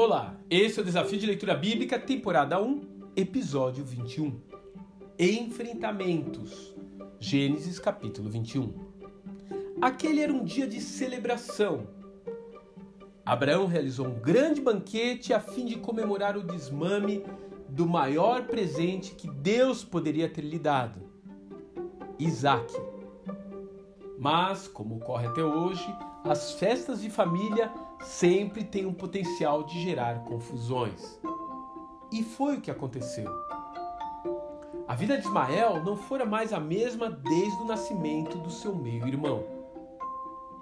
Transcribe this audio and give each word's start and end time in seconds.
Olá, 0.00 0.36
esse 0.48 0.78
é 0.78 0.82
o 0.82 0.84
Desafio 0.84 1.18
de 1.18 1.26
Leitura 1.26 1.56
Bíblica, 1.56 1.98
temporada 1.98 2.62
1, 2.62 2.82
episódio 3.16 3.84
21. 3.84 4.40
Enfrentamentos. 5.18 6.72
Gênesis 7.18 7.80
capítulo 7.80 8.30
21. 8.30 8.74
Aquele 9.82 10.20
era 10.20 10.32
um 10.32 10.44
dia 10.44 10.68
de 10.68 10.80
celebração. 10.80 11.88
Abraão 13.26 13.66
realizou 13.66 14.06
um 14.06 14.20
grande 14.20 14.60
banquete 14.60 15.34
a 15.34 15.40
fim 15.40 15.66
de 15.66 15.74
comemorar 15.74 16.36
o 16.36 16.44
desmame 16.44 17.24
do 17.68 17.84
maior 17.84 18.46
presente 18.46 19.16
que 19.16 19.28
Deus 19.28 19.82
poderia 19.82 20.28
ter 20.28 20.42
lhe 20.42 20.60
dado: 20.60 21.00
Isaac. 22.20 22.72
Mas, 24.16 24.68
como 24.68 24.98
ocorre 24.98 25.26
até 25.26 25.42
hoje, 25.42 25.92
as 26.22 26.52
festas 26.52 27.00
de 27.00 27.10
família 27.10 27.72
sempre 28.02 28.64
têm 28.64 28.86
um 28.86 28.94
potencial 28.94 29.62
de 29.64 29.80
gerar 29.80 30.24
confusões. 30.24 31.20
E 32.12 32.22
foi 32.22 32.56
o 32.56 32.60
que 32.60 32.70
aconteceu. 32.70 33.30
A 34.86 34.94
vida 34.94 35.18
de 35.18 35.26
Ismael 35.26 35.84
não 35.84 35.96
fora 35.96 36.24
mais 36.24 36.52
a 36.52 36.58
mesma 36.58 37.10
desde 37.10 37.62
o 37.62 37.66
nascimento 37.66 38.38
do 38.38 38.50
seu 38.50 38.74
meio-irmão. 38.74 39.44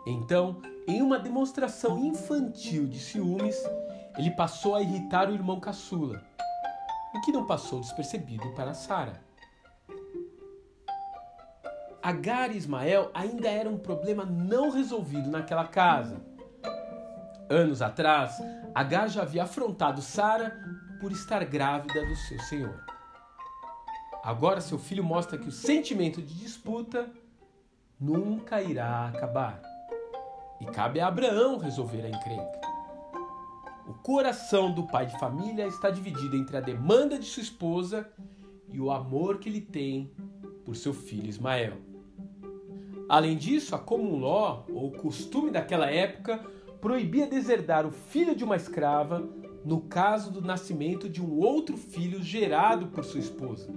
Então, 0.04 0.60
em 0.86 1.02
uma 1.02 1.18
demonstração 1.18 1.98
infantil 1.98 2.86
de 2.86 2.98
ciúmes, 2.98 3.56
ele 4.18 4.30
passou 4.32 4.74
a 4.74 4.82
irritar 4.82 5.28
o 5.28 5.34
irmão 5.34 5.60
caçula, 5.60 6.22
o 7.14 7.20
que 7.20 7.32
não 7.32 7.46
passou 7.46 7.80
despercebido 7.80 8.52
para 8.54 8.74
Sara. 8.74 9.20
Agar 12.02 12.52
e 12.52 12.56
Ismael 12.56 13.10
ainda 13.12 13.48
eram 13.48 13.74
um 13.74 13.78
problema 13.78 14.24
não 14.24 14.70
resolvido 14.70 15.28
naquela 15.28 15.66
casa. 15.66 16.20
Anos 17.48 17.80
atrás, 17.80 18.40
Agar 18.76 19.08
já 19.08 19.22
havia 19.22 19.44
afrontado 19.44 20.02
Sara 20.02 20.54
por 21.00 21.10
estar 21.10 21.42
grávida 21.46 22.04
do 22.04 22.14
seu 22.14 22.38
senhor. 22.40 22.84
Agora 24.22 24.60
seu 24.60 24.78
filho 24.78 25.02
mostra 25.02 25.38
que 25.38 25.48
o 25.48 25.52
sentimento 25.52 26.20
de 26.20 26.34
disputa 26.34 27.08
nunca 27.98 28.60
irá 28.60 29.08
acabar. 29.08 29.62
E 30.60 30.66
cabe 30.66 31.00
a 31.00 31.06
Abraão 31.06 31.56
resolver 31.56 32.02
a 32.02 32.10
encrenca. 32.10 32.60
O 33.86 33.94
coração 33.94 34.74
do 34.74 34.86
pai 34.86 35.06
de 35.06 35.18
família 35.18 35.66
está 35.66 35.88
dividido 35.88 36.36
entre 36.36 36.58
a 36.58 36.60
demanda 36.60 37.18
de 37.18 37.24
sua 37.24 37.42
esposa 37.42 38.06
e 38.68 38.78
o 38.78 38.90
amor 38.90 39.38
que 39.38 39.48
ele 39.48 39.62
tem 39.62 40.12
por 40.66 40.76
seu 40.76 40.92
filho 40.92 41.30
Ismael. 41.30 41.78
Além 43.08 43.38
disso, 43.38 43.74
a 43.74 43.78
law, 43.78 44.66
ou 44.68 44.90
costume 44.90 45.50
daquela 45.50 45.90
época, 45.90 46.44
proibia 46.86 47.26
deserdar 47.26 47.84
o 47.84 47.90
filho 47.90 48.32
de 48.32 48.44
uma 48.44 48.54
escrava 48.54 49.28
no 49.64 49.80
caso 49.80 50.30
do 50.30 50.40
nascimento 50.40 51.08
de 51.08 51.20
um 51.20 51.36
outro 51.40 51.76
filho 51.76 52.22
gerado 52.22 52.86
por 52.86 53.02
sua 53.02 53.18
esposa. 53.18 53.74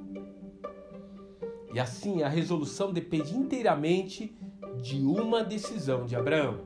E 1.74 1.80
assim 1.80 2.22
a 2.22 2.30
resolução 2.30 2.94
depende 2.94 3.36
inteiramente 3.36 4.38
de 4.80 5.02
uma 5.02 5.44
decisão 5.44 6.06
de 6.06 6.16
Abraão. 6.16 6.60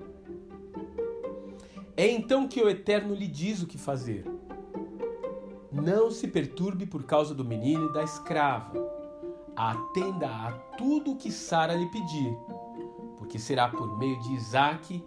É 1.95 2.09
então 2.11 2.45
que 2.45 2.61
o 2.61 2.67
Eterno 2.67 3.15
lhe 3.15 3.27
diz 3.27 3.63
o 3.63 3.67
que 3.67 3.77
fazer. 3.77 4.25
Não 5.71 6.11
se 6.11 6.27
perturbe 6.27 6.85
por 6.85 7.03
causa 7.03 7.33
do 7.33 7.45
menino 7.45 7.89
e 7.89 7.93
da 7.93 8.03
escrava. 8.03 8.85
Atenda 9.55 10.27
a 10.27 10.51
tudo 10.77 11.11
o 11.11 11.15
que 11.15 11.31
Sara 11.31 11.73
lhe 11.73 11.89
pedir, 11.89 12.37
porque 13.17 13.39
será 13.39 13.69
por 13.69 13.97
meio 13.97 14.19
de 14.19 14.33
Isaque 14.33 15.01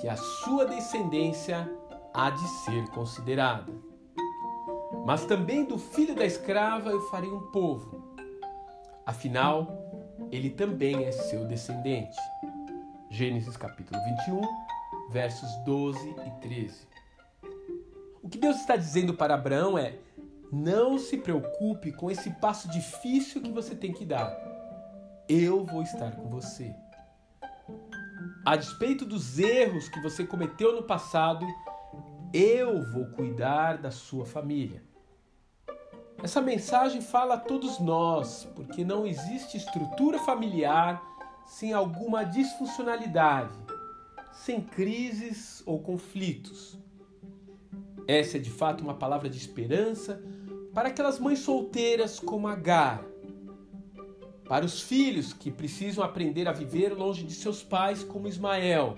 que 0.00 0.08
a 0.08 0.16
sua 0.16 0.66
descendência 0.66 1.70
há 2.12 2.30
de 2.30 2.48
ser 2.64 2.88
considerada. 2.90 3.72
Mas 5.04 5.24
também 5.24 5.64
do 5.64 5.78
filho 5.78 6.14
da 6.14 6.24
escrava 6.24 6.90
eu 6.90 7.00
farei 7.02 7.30
um 7.30 7.50
povo. 7.50 8.02
Afinal, 9.04 9.68
ele 10.32 10.50
também 10.50 11.04
é 11.04 11.12
seu 11.12 11.46
descendente. 11.46 12.16
Gênesis 13.10 13.56
capítulo 13.56 14.00
21, 14.04 14.40
versos 15.10 15.48
12 15.64 16.10
e 16.10 16.30
13. 16.40 16.88
O 18.22 18.28
que 18.28 18.38
Deus 18.38 18.56
está 18.56 18.76
dizendo 18.76 19.14
para 19.14 19.34
Abraão 19.34 19.78
é: 19.78 19.98
não 20.52 20.98
se 20.98 21.16
preocupe 21.16 21.92
com 21.92 22.10
esse 22.10 22.30
passo 22.30 22.68
difícil 22.68 23.40
que 23.40 23.52
você 23.52 23.74
tem 23.74 23.92
que 23.92 24.04
dar. 24.04 24.36
Eu 25.28 25.64
vou 25.64 25.82
estar 25.82 26.12
com 26.12 26.28
você. 26.28 26.74
A 28.46 28.54
despeito 28.54 29.04
dos 29.04 29.40
erros 29.40 29.88
que 29.88 30.00
você 30.00 30.24
cometeu 30.24 30.72
no 30.72 30.84
passado, 30.84 31.44
eu 32.32 32.80
vou 32.92 33.06
cuidar 33.06 33.76
da 33.76 33.90
sua 33.90 34.24
família. 34.24 34.84
Essa 36.22 36.40
mensagem 36.40 37.00
fala 37.00 37.34
a 37.34 37.40
todos 37.40 37.80
nós, 37.80 38.46
porque 38.54 38.84
não 38.84 39.04
existe 39.04 39.56
estrutura 39.56 40.20
familiar 40.20 41.02
sem 41.44 41.72
alguma 41.72 42.22
disfuncionalidade, 42.22 43.52
sem 44.32 44.60
crises 44.60 45.60
ou 45.66 45.80
conflitos. 45.80 46.78
Essa 48.06 48.36
é 48.36 48.40
de 48.40 48.50
fato 48.50 48.80
uma 48.80 48.94
palavra 48.94 49.28
de 49.28 49.38
esperança 49.38 50.22
para 50.72 50.90
aquelas 50.90 51.18
mães 51.18 51.40
solteiras 51.40 52.20
como 52.20 52.46
Agar 52.46 53.02
para 54.48 54.64
os 54.64 54.80
filhos 54.80 55.32
que 55.32 55.50
precisam 55.50 56.04
aprender 56.04 56.46
a 56.46 56.52
viver 56.52 56.94
longe 56.94 57.24
de 57.24 57.34
seus 57.34 57.62
pais, 57.62 58.04
como 58.04 58.28
Ismael, 58.28 58.96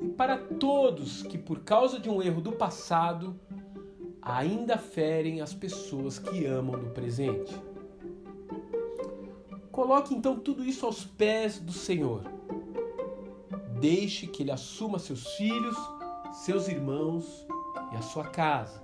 e 0.00 0.08
para 0.08 0.38
todos 0.38 1.22
que, 1.22 1.36
por 1.36 1.60
causa 1.60 1.98
de 1.98 2.08
um 2.08 2.22
erro 2.22 2.40
do 2.40 2.52
passado, 2.52 3.38
ainda 4.20 4.78
ferem 4.78 5.40
as 5.40 5.52
pessoas 5.52 6.18
que 6.18 6.46
amam 6.46 6.80
no 6.80 6.90
presente. 6.90 7.54
Coloque 9.70 10.14
então 10.14 10.38
tudo 10.38 10.64
isso 10.64 10.86
aos 10.86 11.04
pés 11.04 11.58
do 11.58 11.72
Senhor. 11.72 12.22
Deixe 13.80 14.26
que 14.26 14.42
Ele 14.42 14.52
assuma 14.52 14.98
seus 14.98 15.26
filhos, 15.34 15.76
seus 16.32 16.68
irmãos 16.68 17.46
e 17.92 17.96
a 17.96 18.02
sua 18.02 18.24
casa. 18.24 18.83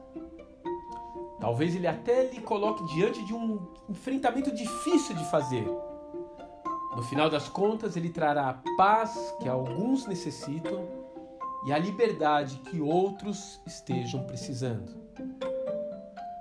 Talvez 1.41 1.75
ele 1.75 1.87
até 1.87 2.25
lhe 2.31 2.41
coloque 2.41 2.85
diante 2.95 3.25
de 3.25 3.33
um 3.33 3.67
enfrentamento 3.89 4.55
difícil 4.55 5.17
de 5.17 5.25
fazer. 5.31 5.65
No 6.95 7.03
final 7.03 7.31
das 7.31 7.49
contas, 7.49 7.97
ele 7.97 8.11
trará 8.11 8.51
a 8.51 8.77
paz 8.77 9.35
que 9.41 9.49
alguns 9.49 10.07
necessitam 10.07 10.87
e 11.67 11.73
a 11.73 11.79
liberdade 11.79 12.57
que 12.59 12.81
outros 12.81 13.61
estejam 13.67 14.25
precisando. 14.25 15.01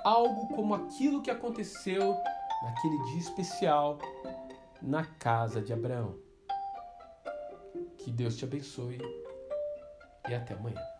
Algo 0.03 0.47
como 0.55 0.73
aquilo 0.73 1.21
que 1.21 1.31
aconteceu 1.31 2.17
naquele 2.63 2.97
dia 3.11 3.19
especial 3.19 3.99
na 4.81 5.05
casa 5.05 5.61
de 5.61 5.71
Abraão. 5.71 6.15
Que 7.97 8.11
Deus 8.11 8.35
te 8.35 8.45
abençoe 8.45 8.99
e 10.27 10.33
até 10.33 10.53
amanhã. 10.53 10.98